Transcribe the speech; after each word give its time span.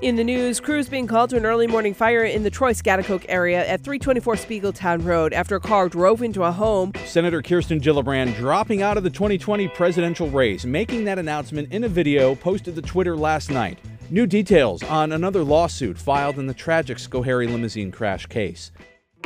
In 0.00 0.14
the 0.14 0.22
news, 0.22 0.60
crews 0.60 0.88
being 0.88 1.08
called 1.08 1.30
to 1.30 1.36
an 1.36 1.44
early 1.44 1.66
morning 1.66 1.92
fire 1.92 2.22
in 2.22 2.44
the 2.44 2.50
Troy 2.50 2.72
Schaghticoke 2.72 3.26
area 3.28 3.66
at 3.66 3.82
324 3.82 4.36
Spiegeltown 4.36 5.04
Road 5.04 5.32
after 5.32 5.56
a 5.56 5.60
car 5.60 5.88
drove 5.88 6.22
into 6.22 6.44
a 6.44 6.52
home. 6.52 6.92
Senator 7.04 7.42
Kirsten 7.42 7.80
Gillibrand 7.80 8.36
dropping 8.36 8.80
out 8.80 8.96
of 8.96 9.02
the 9.02 9.10
2020 9.10 9.66
presidential 9.68 10.30
race, 10.30 10.64
making 10.64 11.02
that 11.04 11.18
announcement 11.18 11.72
in 11.72 11.82
a 11.82 11.88
video 11.88 12.36
posted 12.36 12.76
to 12.76 12.82
Twitter 12.82 13.16
last 13.16 13.50
night. 13.50 13.80
New 14.08 14.24
details 14.24 14.84
on 14.84 15.10
another 15.10 15.42
lawsuit 15.42 15.98
filed 15.98 16.38
in 16.38 16.46
the 16.46 16.54
tragic 16.54 16.98
Schoharie 16.98 17.50
limousine 17.50 17.90
crash 17.90 18.26
case. 18.26 18.70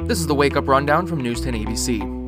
This 0.04 0.20
is 0.20 0.26
the 0.26 0.34
Wake 0.34 0.56
Up 0.56 0.66
Rundown 0.66 1.06
from 1.06 1.20
News 1.20 1.42
10 1.42 1.52
ABC. 1.52 2.21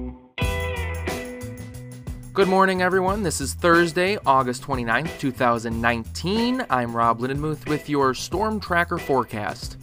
Good 2.35 2.49
morning, 2.49 2.83
everyone. 2.83 3.23
This 3.23 3.41
is 3.41 3.55
Thursday, 3.55 4.19
August 4.27 4.65
29th, 4.65 5.21
2019. 5.21 6.67
I'm 6.69 6.97
Rob 6.97 7.21
Lindenmuth 7.21 7.69
with 7.69 7.89
your 7.89 8.13
Storm 8.13 8.59
Tracker 8.59 8.99
forecast. 8.99 9.77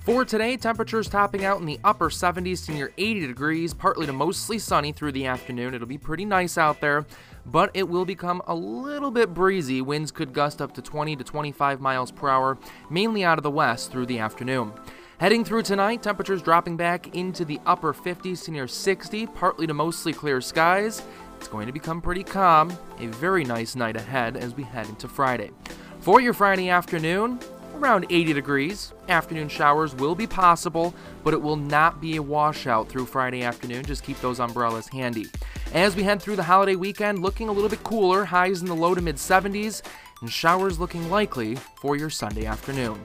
For 0.00 0.24
today, 0.24 0.56
temperatures 0.56 1.08
topping 1.08 1.44
out 1.44 1.60
in 1.60 1.66
the 1.66 1.78
upper 1.84 2.10
70s 2.10 2.66
to 2.66 2.72
near 2.72 2.92
80 2.98 3.28
degrees, 3.28 3.72
partly 3.72 4.06
to 4.06 4.12
mostly 4.12 4.58
sunny 4.58 4.90
through 4.90 5.12
the 5.12 5.24
afternoon. 5.26 5.72
It'll 5.72 5.86
be 5.86 5.98
pretty 5.98 6.24
nice 6.24 6.58
out 6.58 6.80
there, 6.80 7.06
but 7.46 7.70
it 7.74 7.88
will 7.88 8.04
become 8.04 8.42
a 8.48 8.54
little 8.56 9.12
bit 9.12 9.32
breezy. 9.32 9.82
Winds 9.82 10.10
could 10.10 10.32
gust 10.32 10.60
up 10.60 10.74
to 10.74 10.82
20 10.82 11.14
to 11.14 11.22
25 11.22 11.80
miles 11.80 12.10
per 12.10 12.28
hour, 12.28 12.58
mainly 12.90 13.22
out 13.22 13.38
of 13.38 13.44
the 13.44 13.52
west 13.52 13.92
through 13.92 14.06
the 14.06 14.18
afternoon. 14.18 14.72
Heading 15.22 15.44
through 15.44 15.62
tonight, 15.62 16.02
temperatures 16.02 16.42
dropping 16.42 16.76
back 16.76 17.14
into 17.14 17.44
the 17.44 17.60
upper 17.64 17.94
50s 17.94 18.44
to 18.44 18.50
near 18.50 18.66
60, 18.66 19.28
partly 19.28 19.68
to 19.68 19.72
mostly 19.72 20.12
clear 20.12 20.40
skies. 20.40 21.00
It's 21.38 21.46
going 21.46 21.66
to 21.66 21.72
become 21.72 22.00
pretty 22.00 22.24
calm. 22.24 22.76
A 22.98 23.06
very 23.06 23.44
nice 23.44 23.76
night 23.76 23.94
ahead 23.94 24.36
as 24.36 24.56
we 24.56 24.64
head 24.64 24.88
into 24.88 25.06
Friday. 25.06 25.52
For 26.00 26.20
your 26.20 26.32
Friday 26.32 26.70
afternoon, 26.70 27.38
around 27.76 28.06
80 28.10 28.32
degrees. 28.32 28.94
Afternoon 29.08 29.48
showers 29.48 29.94
will 29.94 30.16
be 30.16 30.26
possible, 30.26 30.92
but 31.22 31.34
it 31.34 31.40
will 31.40 31.54
not 31.54 32.00
be 32.00 32.16
a 32.16 32.22
washout 32.22 32.88
through 32.88 33.06
Friday 33.06 33.44
afternoon. 33.44 33.84
Just 33.84 34.02
keep 34.02 34.20
those 34.20 34.40
umbrellas 34.40 34.88
handy. 34.88 35.26
As 35.72 35.94
we 35.94 36.02
head 36.02 36.20
through 36.20 36.34
the 36.34 36.42
holiday 36.42 36.74
weekend, 36.74 37.20
looking 37.20 37.48
a 37.48 37.52
little 37.52 37.70
bit 37.70 37.84
cooler, 37.84 38.24
highs 38.24 38.60
in 38.60 38.66
the 38.66 38.74
low 38.74 38.92
to 38.92 39.00
mid 39.00 39.18
70s, 39.18 39.82
and 40.20 40.32
showers 40.32 40.80
looking 40.80 41.08
likely 41.10 41.54
for 41.76 41.94
your 41.94 42.10
Sunday 42.10 42.44
afternoon. 42.44 42.98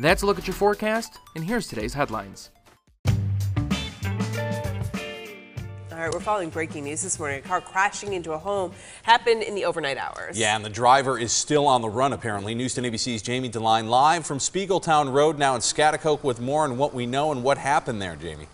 That's 0.00 0.22
a 0.22 0.26
look 0.26 0.38
at 0.38 0.46
your 0.46 0.54
forecast, 0.54 1.18
and 1.34 1.44
here's 1.44 1.66
today's 1.66 1.92
headlines. 1.92 2.50
All 5.90 6.04
right, 6.04 6.12
we're 6.12 6.20
following 6.20 6.50
breaking 6.50 6.84
news 6.84 7.02
this 7.02 7.18
morning. 7.18 7.40
A 7.40 7.42
car 7.42 7.60
crashing 7.60 8.12
into 8.12 8.30
a 8.30 8.38
home 8.38 8.70
happened 9.02 9.42
in 9.42 9.56
the 9.56 9.64
overnight 9.64 9.96
hours. 9.98 10.38
Yeah, 10.38 10.54
and 10.54 10.64
the 10.64 10.70
driver 10.70 11.18
is 11.18 11.32
still 11.32 11.66
on 11.66 11.82
the 11.82 11.88
run, 11.88 12.12
apparently. 12.12 12.54
News 12.54 12.76
10 12.76 12.84
ABC's 12.84 13.22
Jamie 13.22 13.50
DeLine 13.50 13.88
live 13.88 14.24
from 14.24 14.38
Spiegeltown 14.38 15.12
Road 15.12 15.36
now 15.36 15.56
in 15.56 15.60
Schaghticoke 15.60 16.22
with 16.22 16.40
more 16.40 16.62
on 16.62 16.76
what 16.76 16.94
we 16.94 17.04
know 17.04 17.32
and 17.32 17.42
what 17.42 17.58
happened 17.58 18.00
there, 18.00 18.14
Jamie. 18.14 18.46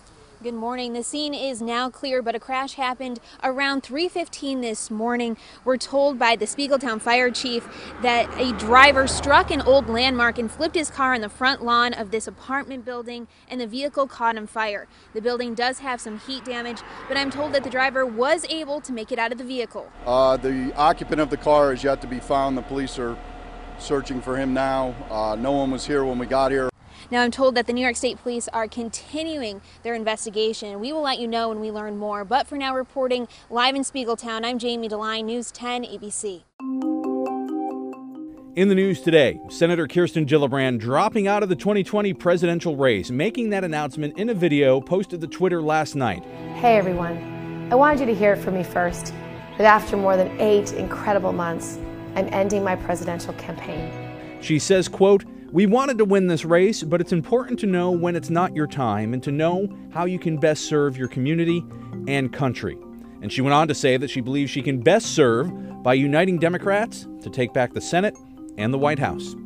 Good 0.44 0.52
morning. 0.52 0.92
The 0.92 1.02
scene 1.02 1.32
is 1.32 1.62
now 1.62 1.88
clear, 1.88 2.20
but 2.20 2.34
a 2.34 2.38
crash 2.38 2.74
happened 2.74 3.18
around 3.42 3.82
3:15 3.82 4.60
this 4.60 4.90
morning. 4.90 5.38
We're 5.64 5.78
told 5.78 6.18
by 6.18 6.36
the 6.36 6.44
Spiegeltown 6.44 7.00
fire 7.00 7.30
chief 7.30 7.66
that 8.02 8.28
a 8.38 8.52
driver 8.52 9.06
struck 9.06 9.50
an 9.50 9.62
old 9.62 9.88
landmark 9.88 10.38
and 10.38 10.52
flipped 10.52 10.74
his 10.74 10.90
car 10.90 11.14
on 11.14 11.22
the 11.22 11.30
front 11.30 11.64
lawn 11.64 11.94
of 11.94 12.10
this 12.10 12.26
apartment 12.26 12.84
building, 12.84 13.26
and 13.48 13.58
the 13.58 13.66
vehicle 13.66 14.06
caught 14.06 14.36
on 14.36 14.46
fire. 14.46 14.86
The 15.14 15.22
building 15.22 15.54
does 15.54 15.78
have 15.78 15.98
some 15.98 16.18
heat 16.18 16.44
damage, 16.44 16.82
but 17.08 17.16
I'm 17.16 17.30
told 17.30 17.54
that 17.54 17.64
the 17.64 17.70
driver 17.70 18.04
was 18.04 18.44
able 18.50 18.82
to 18.82 18.92
make 18.92 19.10
it 19.10 19.18
out 19.18 19.32
of 19.32 19.38
the 19.38 19.44
vehicle. 19.44 19.86
Uh, 20.04 20.36
the 20.36 20.74
occupant 20.76 21.22
of 21.22 21.30
the 21.30 21.38
car 21.38 21.72
is 21.72 21.82
yet 21.82 22.02
to 22.02 22.06
be 22.06 22.20
found. 22.20 22.58
The 22.58 22.62
police 22.62 22.98
are 22.98 23.16
searching 23.78 24.20
for 24.20 24.36
him 24.36 24.52
now. 24.52 24.94
Uh, 25.10 25.36
no 25.36 25.52
one 25.52 25.70
was 25.70 25.86
here 25.86 26.04
when 26.04 26.18
we 26.18 26.26
got 26.26 26.50
here. 26.50 26.68
Now, 27.10 27.22
I'm 27.22 27.30
told 27.30 27.54
that 27.54 27.66
the 27.66 27.72
New 27.72 27.82
York 27.82 27.96
State 27.96 28.18
Police 28.22 28.48
are 28.48 28.66
continuing 28.66 29.60
their 29.82 29.94
investigation. 29.94 30.80
We 30.80 30.92
will 30.92 31.02
let 31.02 31.18
you 31.18 31.28
know 31.28 31.50
when 31.50 31.60
we 31.60 31.70
learn 31.70 31.98
more. 31.98 32.24
But 32.24 32.46
for 32.46 32.56
now, 32.56 32.74
reporting 32.74 33.28
live 33.50 33.74
in 33.74 33.82
Spiegeltown, 33.82 34.44
I'm 34.44 34.58
Jamie 34.58 34.88
DeLine, 34.88 35.24
News 35.24 35.50
10 35.50 35.84
ABC. 35.84 36.42
In 38.56 38.68
the 38.68 38.74
news 38.74 39.00
today, 39.00 39.38
Senator 39.48 39.86
Kirsten 39.86 40.26
Gillibrand 40.26 40.78
dropping 40.78 41.26
out 41.26 41.42
of 41.42 41.48
the 41.48 41.56
2020 41.56 42.14
presidential 42.14 42.76
race, 42.76 43.10
making 43.10 43.50
that 43.50 43.64
announcement 43.64 44.16
in 44.16 44.30
a 44.30 44.34
video 44.34 44.80
posted 44.80 45.20
to 45.20 45.26
Twitter 45.26 45.60
last 45.60 45.96
night. 45.96 46.24
Hey 46.54 46.76
everyone, 46.76 47.68
I 47.72 47.74
wanted 47.74 48.00
you 48.00 48.06
to 48.06 48.14
hear 48.14 48.34
it 48.34 48.38
from 48.38 48.54
me 48.54 48.62
first 48.62 49.12
that 49.58 49.64
after 49.64 49.96
more 49.96 50.16
than 50.16 50.40
eight 50.40 50.72
incredible 50.72 51.32
months, 51.32 51.78
I'm 52.14 52.28
ending 52.32 52.62
my 52.62 52.76
presidential 52.76 53.34
campaign. 53.34 53.90
She 54.40 54.60
says, 54.60 54.86
quote, 54.86 55.24
we 55.54 55.66
wanted 55.66 55.98
to 55.98 56.04
win 56.04 56.26
this 56.26 56.44
race, 56.44 56.82
but 56.82 57.00
it's 57.00 57.12
important 57.12 57.60
to 57.60 57.66
know 57.66 57.92
when 57.92 58.16
it's 58.16 58.28
not 58.28 58.56
your 58.56 58.66
time 58.66 59.14
and 59.14 59.22
to 59.22 59.30
know 59.30 59.68
how 59.92 60.04
you 60.04 60.18
can 60.18 60.36
best 60.36 60.64
serve 60.64 60.96
your 60.96 61.06
community 61.06 61.64
and 62.08 62.32
country. 62.32 62.76
And 63.22 63.32
she 63.32 63.40
went 63.40 63.54
on 63.54 63.68
to 63.68 63.74
say 63.74 63.96
that 63.96 64.10
she 64.10 64.20
believes 64.20 64.50
she 64.50 64.62
can 64.62 64.80
best 64.80 65.14
serve 65.14 65.52
by 65.84 65.94
uniting 65.94 66.40
Democrats 66.40 67.06
to 67.22 67.30
take 67.30 67.52
back 67.52 67.72
the 67.72 67.80
Senate 67.80 68.18
and 68.58 68.74
the 68.74 68.78
White 68.78 68.98
House. 68.98 69.36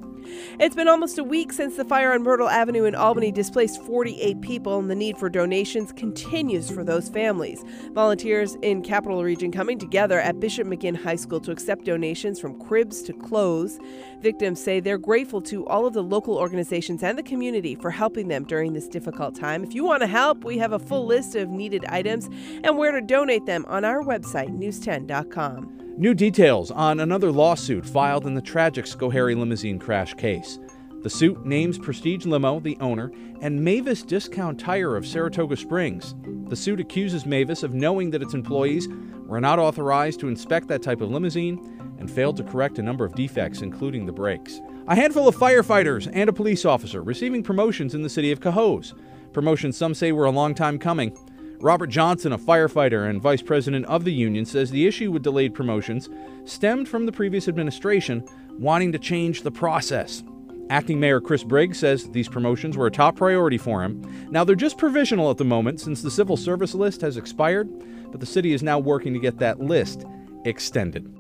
It's 0.59 0.75
been 0.75 0.89
almost 0.89 1.19
a 1.19 1.25
week 1.25 1.53
since 1.53 1.77
the 1.77 1.84
fire 1.84 2.12
on 2.12 2.22
Myrtle 2.22 2.49
Avenue 2.49 2.84
in 2.84 2.94
Albany 2.94 3.31
displaced 3.31 3.83
48 3.83 4.41
people, 4.41 4.78
and 4.78 4.91
the 4.91 4.94
need 4.94 5.19
for 5.19 5.28
donations 5.28 5.93
continues 5.93 6.71
for 6.71 6.84
those 6.84 7.09
families. 7.09 7.65
Volunteers 7.93 8.56
in 8.62 8.83
Capital 8.83 9.22
Region 9.22 9.53
coming 9.53 9.78
together 9.78 10.21
at 10.21 10.41
Bishop 10.41 10.67
Maginn 10.67 10.97
High 10.97 11.17
School 11.17 11.41
to 11.41 11.50
accept 11.50 11.84
donations 11.84 12.41
from 12.41 12.61
cribs 12.61 13.03
to 13.03 13.12
clothes. 13.12 13.78
Victims 14.21 14.62
say 14.62 14.81
they're 14.81 14.99
grateful 14.99 15.41
to 15.43 15.67
all 15.67 15.87
of 15.87 15.94
the 15.94 16.03
local 16.03 16.37
organizations 16.37 17.03
and 17.03 17.17
the 17.17 17.22
community 17.22 17.75
for 17.75 17.91
helping 17.91 18.28
them 18.28 18.44
during 18.44 18.72
this 18.72 18.88
difficult 18.88 19.34
time. 19.34 19.65
If 19.65 19.75
you 19.75 19.84
want 19.84 20.03
to 20.03 20.06
help, 20.06 20.44
we 20.44 20.59
have 20.59 20.72
a 20.72 20.78
full 20.78 21.06
list 21.06 21.34
of 21.34 21.50
needed 21.50 21.84
items 21.87 22.28
and 22.65 22.77
where 22.77 22.93
to 22.93 23.00
donate 23.00 23.47
them 23.47 23.65
on 23.69 23.84
our 23.84 24.03
website, 24.03 24.50
news10.com. 24.50 25.88
New 25.98 26.14
details 26.14 26.70
on 26.70 27.00
another 27.00 27.32
lawsuit 27.32 27.84
filed 27.84 28.25
in 28.25 28.34
the 28.34 28.41
tragic 28.41 28.84
Schoharie 28.84 29.36
limousine 29.36 29.81
crash 29.81 30.14
case. 30.14 30.60
The 31.03 31.10
suit 31.10 31.44
names 31.44 31.76
Prestige 31.76 32.25
Limo, 32.25 32.60
the 32.60 32.76
owner, 32.81 33.10
and 33.41 33.64
Mavis 33.64 34.04
Discount 34.04 34.60
Tire 34.60 34.94
of 34.94 35.04
Saratoga 35.04 35.56
Springs. 35.56 36.14
The 36.47 36.54
suit 36.54 36.78
accuses 36.78 37.26
Mavis 37.26 37.64
of 37.64 37.75
knowing 37.75 38.12
that 38.12 38.22
its 38.22 38.32
employees 38.32 38.87
were 39.26 39.41
not 39.41 39.58
authorized 39.58 40.20
to 40.20 40.28
inspect 40.28 40.69
that 40.69 40.84
type 40.84 41.00
of 41.00 41.10
limousine 41.10 41.58
and 41.98 42.08
failed 42.08 42.37
to 42.37 42.44
correct 42.44 42.78
a 42.78 42.82
number 42.82 43.04
of 43.04 43.16
defects, 43.16 43.62
including 43.62 44.06
the 44.06 44.12
brakes. 44.12 44.60
A 44.87 44.94
handful 44.94 45.26
of 45.26 45.37
firefighters 45.37 46.08
and 46.12 46.31
a 46.31 46.32
police 46.32 46.64
officer 46.64 47.03
receiving 47.03 47.42
promotions 47.42 47.97
in 47.97 48.03
the 48.03 48.08
city 48.08 48.31
of 48.31 48.38
Cohoes. 48.38 48.94
Promotions 49.32 49.76
some 49.76 49.94
say 49.94 50.12
were 50.12 50.26
a 50.26 50.31
long 50.31 50.54
time 50.54 50.78
coming. 50.78 51.19
Robert 51.60 51.88
Johnson, 51.88 52.32
a 52.32 52.38
firefighter 52.38 53.10
and 53.10 53.20
vice 53.20 53.42
president 53.42 53.84
of 53.86 54.04
the 54.04 54.12
union, 54.12 54.44
says 54.44 54.70
the 54.70 54.86
issue 54.86 55.10
with 55.10 55.24
delayed 55.24 55.54
promotions 55.54 56.08
stemmed 56.44 56.88
from 56.88 57.04
the 57.04 57.12
previous 57.12 57.48
administration 57.48 58.24
wanting 58.58 58.92
to 58.92 58.98
change 58.98 59.42
the 59.42 59.50
process. 59.50 60.22
Acting 60.70 61.00
Mayor 61.00 61.20
Chris 61.20 61.42
Briggs 61.42 61.78
says 61.78 62.08
these 62.10 62.28
promotions 62.28 62.76
were 62.76 62.86
a 62.86 62.92
top 62.92 63.16
priority 63.16 63.58
for 63.58 63.82
him. 63.82 64.00
Now, 64.30 64.44
they're 64.44 64.54
just 64.54 64.78
provisional 64.78 65.30
at 65.30 65.36
the 65.36 65.44
moment 65.44 65.80
since 65.80 66.00
the 66.00 66.10
civil 66.10 66.36
service 66.36 66.74
list 66.74 67.00
has 67.00 67.16
expired, 67.16 67.69
but 68.12 68.20
the 68.20 68.26
city 68.26 68.52
is 68.52 68.62
now 68.62 68.78
working 68.78 69.12
to 69.14 69.19
get 69.19 69.38
that 69.38 69.58
list 69.58 70.04
extended. 70.44 71.18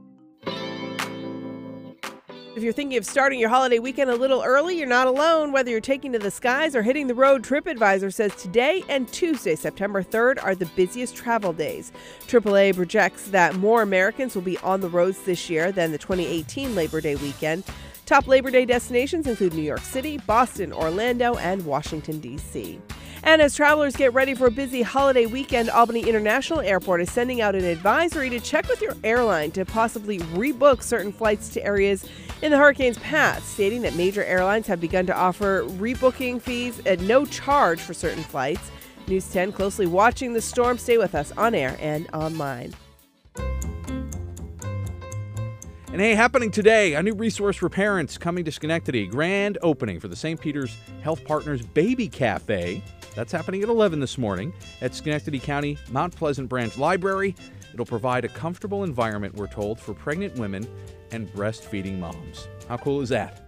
If 2.58 2.64
you're 2.64 2.72
thinking 2.72 2.98
of 2.98 3.06
starting 3.06 3.38
your 3.38 3.50
holiday 3.50 3.78
weekend 3.78 4.10
a 4.10 4.16
little 4.16 4.42
early, 4.42 4.76
you're 4.76 4.88
not 4.88 5.06
alone. 5.06 5.52
Whether 5.52 5.70
you're 5.70 5.80
taking 5.80 6.12
to 6.14 6.18
the 6.18 6.32
skies 6.32 6.74
or 6.74 6.82
hitting 6.82 7.06
the 7.06 7.14
road, 7.14 7.44
TripAdvisor 7.44 8.12
says 8.12 8.34
today 8.34 8.82
and 8.88 9.06
Tuesday, 9.12 9.54
September 9.54 10.02
3rd, 10.02 10.42
are 10.42 10.56
the 10.56 10.66
busiest 10.74 11.14
travel 11.14 11.52
days. 11.52 11.92
AAA 12.26 12.74
projects 12.74 13.28
that 13.28 13.54
more 13.54 13.82
Americans 13.82 14.34
will 14.34 14.42
be 14.42 14.58
on 14.58 14.80
the 14.80 14.88
roads 14.88 15.22
this 15.22 15.48
year 15.48 15.70
than 15.70 15.92
the 15.92 15.98
2018 15.98 16.74
Labor 16.74 17.00
Day 17.00 17.14
weekend. 17.14 17.62
Top 18.06 18.26
Labor 18.26 18.50
Day 18.50 18.64
destinations 18.64 19.28
include 19.28 19.54
New 19.54 19.62
York 19.62 19.78
City, 19.78 20.18
Boston, 20.18 20.72
Orlando, 20.72 21.36
and 21.36 21.64
Washington, 21.64 22.18
D.C. 22.18 22.80
And 23.22 23.42
as 23.42 23.54
travelers 23.54 23.96
get 23.96 24.14
ready 24.14 24.34
for 24.34 24.46
a 24.46 24.50
busy 24.50 24.82
holiday 24.82 25.26
weekend, 25.26 25.70
Albany 25.70 26.08
International 26.08 26.60
Airport 26.60 27.00
is 27.00 27.10
sending 27.10 27.40
out 27.40 27.54
an 27.54 27.64
advisory 27.64 28.30
to 28.30 28.40
check 28.40 28.68
with 28.68 28.80
your 28.80 28.96
airline 29.04 29.50
to 29.52 29.64
possibly 29.64 30.18
rebook 30.18 30.82
certain 30.82 31.12
flights 31.12 31.48
to 31.50 31.64
areas 31.64 32.06
in 32.42 32.50
the 32.50 32.56
hurricane's 32.56 32.98
path, 32.98 33.46
stating 33.46 33.82
that 33.82 33.94
major 33.96 34.24
airlines 34.24 34.66
have 34.66 34.80
begun 34.80 35.06
to 35.06 35.16
offer 35.16 35.64
rebooking 35.64 36.40
fees 36.40 36.80
at 36.86 37.00
no 37.00 37.24
charge 37.26 37.80
for 37.80 37.94
certain 37.94 38.22
flights. 38.22 38.70
News 39.08 39.30
10 39.32 39.52
closely 39.52 39.86
watching 39.86 40.32
the 40.32 40.40
storm. 40.40 40.78
Stay 40.78 40.98
with 40.98 41.14
us 41.14 41.32
on 41.32 41.54
air 41.54 41.76
and 41.80 42.08
online. 42.12 42.74
And 45.90 46.02
hey, 46.02 46.14
happening 46.14 46.50
today, 46.50 46.94
a 46.94 47.02
new 47.02 47.14
resource 47.14 47.56
for 47.56 47.70
parents 47.70 48.18
coming 48.18 48.44
to 48.44 48.52
Schenectady. 48.52 49.06
Grand 49.06 49.56
opening 49.62 49.98
for 49.98 50.06
the 50.08 50.14
St. 50.14 50.38
Peter's 50.38 50.76
Health 51.02 51.24
Partners 51.24 51.62
Baby 51.62 52.08
Cafe. 52.08 52.82
That's 53.18 53.32
happening 53.32 53.64
at 53.64 53.68
11 53.68 53.98
this 53.98 54.16
morning 54.16 54.52
at 54.80 54.94
Schenectady 54.94 55.40
County 55.40 55.76
Mount 55.90 56.14
Pleasant 56.14 56.48
Branch 56.48 56.78
Library. 56.78 57.34
It'll 57.74 57.84
provide 57.84 58.24
a 58.24 58.28
comfortable 58.28 58.84
environment, 58.84 59.34
we're 59.34 59.48
told, 59.48 59.80
for 59.80 59.92
pregnant 59.92 60.36
women 60.36 60.68
and 61.10 61.26
breastfeeding 61.32 61.98
moms. 61.98 62.46
How 62.68 62.76
cool 62.76 63.00
is 63.00 63.08
that? 63.08 63.42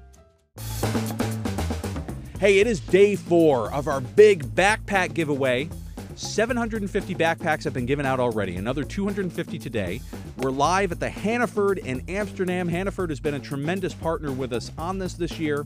Hey, 2.40 2.58
it 2.58 2.67
is 2.67 2.81
day 2.81 3.14
four 3.14 3.72
of 3.72 3.87
our 3.87 4.00
big 4.00 4.43
backpack 4.56 5.14
giveaway. 5.14 5.70
750 6.17 7.14
backpacks 7.14 7.62
have 7.62 7.72
been 7.72 7.87
given 7.87 8.05
out 8.05 8.19
already, 8.19 8.56
another 8.56 8.82
250 8.82 9.56
today. 9.61 10.00
We're 10.38 10.50
live 10.50 10.90
at 10.90 10.99
the 10.99 11.08
Hannaford 11.08 11.78
in 11.78 12.02
Amsterdam. 12.08 12.67
Hannaford 12.67 13.11
has 13.11 13.20
been 13.20 13.34
a 13.34 13.38
tremendous 13.40 13.94
partner 13.94 14.32
with 14.32 14.52
us 14.52 14.72
on 14.76 14.99
this 14.99 15.14
this 15.14 15.38
year. 15.38 15.64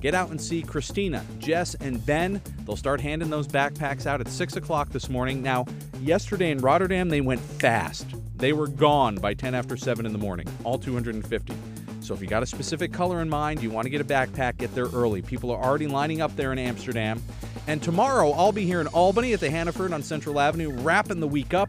Get 0.00 0.14
out 0.14 0.30
and 0.30 0.40
see 0.40 0.62
Christina, 0.62 1.24
Jess, 1.38 1.74
and 1.76 2.04
Ben. 2.06 2.40
They'll 2.64 2.76
start 2.76 3.00
handing 3.00 3.30
those 3.30 3.48
backpacks 3.48 4.06
out 4.06 4.20
at 4.20 4.28
6 4.28 4.56
o'clock 4.56 4.90
this 4.90 5.08
morning. 5.08 5.42
Now, 5.42 5.66
yesterday 6.00 6.50
in 6.50 6.58
Rotterdam, 6.58 7.08
they 7.08 7.20
went 7.20 7.40
fast. 7.40 8.06
They 8.36 8.52
were 8.52 8.68
gone 8.68 9.16
by 9.16 9.34
10 9.34 9.54
after 9.54 9.76
7 9.76 10.06
in 10.06 10.12
the 10.12 10.18
morning, 10.18 10.46
all 10.62 10.78
250. 10.78 11.52
So 12.00 12.14
if 12.14 12.20
you 12.20 12.28
got 12.28 12.44
a 12.44 12.46
specific 12.46 12.92
color 12.92 13.20
in 13.20 13.28
mind, 13.28 13.60
you 13.60 13.70
want 13.70 13.86
to 13.86 13.90
get 13.90 14.00
a 14.00 14.04
backpack, 14.04 14.58
get 14.58 14.72
there 14.74 14.86
early. 14.86 15.20
People 15.20 15.50
are 15.50 15.62
already 15.62 15.88
lining 15.88 16.20
up 16.20 16.34
there 16.36 16.52
in 16.52 16.58
Amsterdam. 16.58 17.20
And 17.66 17.82
tomorrow, 17.82 18.30
I'll 18.30 18.52
be 18.52 18.64
here 18.64 18.80
in 18.80 18.86
Albany 18.86 19.32
at 19.32 19.40
the 19.40 19.50
Hannaford 19.50 19.92
on 19.92 20.02
Central 20.02 20.38
Avenue, 20.38 20.70
wrapping 20.70 21.18
the 21.18 21.28
week 21.28 21.52
up. 21.52 21.68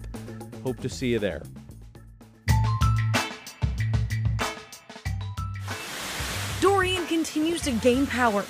Hope 0.64 0.80
to 0.82 0.90
see 0.90 1.08
you 1.08 1.20
there. 1.20 1.42
Continues 7.30 7.62
to 7.62 7.72
gain 7.72 8.08
power. 8.08 8.42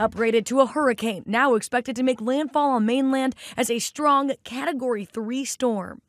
Upgraded 0.00 0.44
to 0.46 0.60
a 0.60 0.66
hurricane, 0.66 1.22
now 1.26 1.54
expected 1.54 1.94
to 1.94 2.02
make 2.02 2.20
landfall 2.20 2.70
on 2.70 2.84
mainland 2.84 3.36
as 3.56 3.70
a 3.70 3.78
strong 3.78 4.32
Category 4.42 5.04
3 5.04 5.44
storm. 5.44 6.02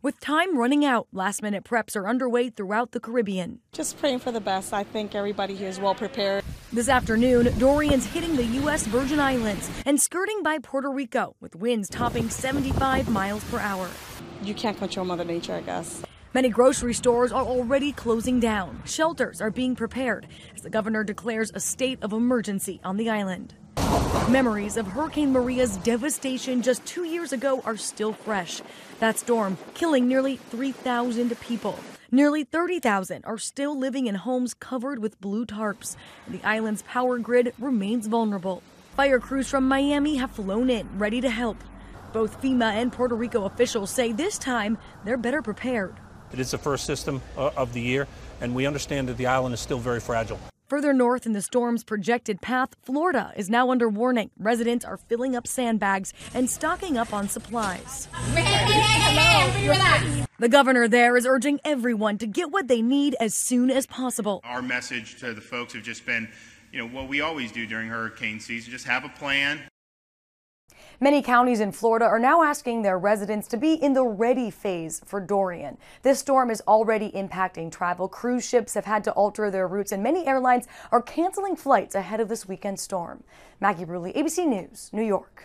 With 0.00 0.20
time 0.20 0.56
running 0.56 0.86
out, 0.86 1.08
last 1.12 1.42
minute 1.42 1.64
preps 1.64 1.96
are 1.96 2.08
underway 2.08 2.48
throughout 2.48 2.92
the 2.92 3.00
Caribbean. 3.00 3.58
Just 3.72 3.98
praying 3.98 4.20
for 4.20 4.32
the 4.32 4.40
best. 4.40 4.72
I 4.72 4.84
think 4.84 5.14
everybody 5.14 5.54
here 5.54 5.68
is 5.68 5.78
well 5.78 5.94
prepared. 5.94 6.44
This 6.72 6.88
afternoon, 6.88 7.52
Dorian's 7.58 8.06
hitting 8.06 8.36
the 8.36 8.44
U.S. 8.62 8.86
Virgin 8.86 9.20
Islands 9.20 9.68
and 9.84 10.00
skirting 10.00 10.42
by 10.42 10.60
Puerto 10.60 10.90
Rico 10.90 11.34
with 11.40 11.54
winds 11.54 11.90
topping 11.90 12.30
75 12.30 13.10
miles 13.10 13.44
per 13.50 13.58
hour. 13.58 13.90
You 14.42 14.54
can't 14.54 14.78
control 14.78 15.04
Mother 15.04 15.24
Nature, 15.24 15.56
I 15.56 15.60
guess. 15.60 16.02
Many 16.34 16.50
grocery 16.50 16.92
stores 16.92 17.32
are 17.32 17.44
already 17.44 17.90
closing 17.90 18.38
down. 18.38 18.82
Shelters 18.84 19.40
are 19.40 19.50
being 19.50 19.74
prepared 19.74 20.26
as 20.54 20.60
the 20.60 20.68
governor 20.68 21.02
declares 21.02 21.50
a 21.54 21.60
state 21.60 21.98
of 22.02 22.12
emergency 22.12 22.80
on 22.84 22.98
the 22.98 23.08
island. 23.08 23.54
Memories 24.28 24.76
of 24.76 24.86
Hurricane 24.88 25.32
Maria's 25.32 25.78
devastation 25.78 26.60
just 26.60 26.84
two 26.84 27.04
years 27.04 27.32
ago 27.32 27.62
are 27.64 27.78
still 27.78 28.12
fresh. 28.12 28.60
That 29.00 29.18
storm 29.18 29.56
killing 29.72 30.06
nearly 30.06 30.36
3,000 30.36 31.40
people. 31.40 31.78
Nearly 32.10 32.44
30,000 32.44 33.24
are 33.24 33.38
still 33.38 33.78
living 33.78 34.06
in 34.06 34.16
homes 34.16 34.52
covered 34.52 34.98
with 34.98 35.18
blue 35.22 35.46
tarps. 35.46 35.96
The 36.28 36.44
island's 36.44 36.82
power 36.82 37.18
grid 37.18 37.54
remains 37.58 38.06
vulnerable. 38.06 38.62
Fire 38.96 39.18
crews 39.18 39.48
from 39.48 39.66
Miami 39.66 40.16
have 40.16 40.32
flown 40.32 40.68
in, 40.68 40.98
ready 40.98 41.22
to 41.22 41.30
help. 41.30 41.56
Both 42.12 42.42
FEMA 42.42 42.74
and 42.74 42.92
Puerto 42.92 43.14
Rico 43.14 43.44
officials 43.46 43.90
say 43.90 44.12
this 44.12 44.36
time 44.36 44.76
they're 45.04 45.16
better 45.16 45.40
prepared. 45.40 45.96
It 46.32 46.40
is 46.40 46.50
the 46.50 46.58
first 46.58 46.84
system 46.84 47.22
uh, 47.36 47.50
of 47.56 47.72
the 47.72 47.80
year, 47.80 48.06
and 48.40 48.54
we 48.54 48.66
understand 48.66 49.08
that 49.08 49.16
the 49.16 49.26
island 49.26 49.54
is 49.54 49.60
still 49.60 49.78
very 49.78 50.00
fragile. 50.00 50.38
Further 50.68 50.92
north 50.92 51.24
in 51.24 51.32
the 51.32 51.40
storm's 51.40 51.82
projected 51.82 52.42
path, 52.42 52.76
Florida 52.82 53.32
is 53.34 53.48
now 53.48 53.70
under 53.70 53.88
warning. 53.88 54.30
Residents 54.38 54.84
are 54.84 54.98
filling 54.98 55.34
up 55.34 55.46
sandbags 55.46 56.12
and 56.34 56.50
stocking 56.50 56.98
up 56.98 57.14
on 57.14 57.26
supplies. 57.26 58.06
The 60.38 60.48
governor 60.50 60.86
there 60.86 61.16
is 61.16 61.24
urging 61.24 61.58
everyone 61.64 62.18
to 62.18 62.26
get 62.26 62.50
what 62.50 62.68
they 62.68 62.82
need 62.82 63.16
as 63.18 63.34
soon 63.34 63.70
as 63.70 63.86
possible. 63.86 64.42
Our 64.44 64.60
message 64.60 65.18
to 65.20 65.32
the 65.32 65.40
folks 65.40 65.72
have 65.72 65.82
just 65.82 66.04
been, 66.04 66.28
you 66.70 66.78
know, 66.78 66.86
what 66.86 67.08
we 67.08 67.22
always 67.22 67.50
do 67.50 67.66
during 67.66 67.88
hurricane 67.88 68.38
season, 68.38 68.70
just 68.70 68.86
have 68.86 69.06
a 69.06 69.08
plan. 69.08 69.62
Many 71.00 71.22
counties 71.22 71.60
in 71.60 71.70
Florida 71.70 72.06
are 72.06 72.18
now 72.18 72.42
asking 72.42 72.82
their 72.82 72.98
residents 72.98 73.46
to 73.48 73.56
be 73.56 73.74
in 73.74 73.92
the 73.92 74.02
ready 74.02 74.50
phase 74.50 75.00
for 75.04 75.20
Dorian. 75.20 75.78
This 76.02 76.18
storm 76.18 76.50
is 76.50 76.60
already 76.66 77.12
impacting 77.12 77.70
travel. 77.70 78.08
Cruise 78.08 78.44
ships 78.44 78.74
have 78.74 78.84
had 78.84 79.04
to 79.04 79.12
alter 79.12 79.48
their 79.48 79.68
routes, 79.68 79.92
and 79.92 80.02
many 80.02 80.26
airlines 80.26 80.66
are 80.90 81.00
canceling 81.00 81.54
flights 81.54 81.94
ahead 81.94 82.18
of 82.18 82.28
this 82.28 82.48
weekend 82.48 82.80
storm. 82.80 83.22
Maggie 83.60 83.84
Rulli, 83.84 84.12
ABC 84.16 84.44
News, 84.44 84.90
New 84.92 85.04
York. 85.04 85.44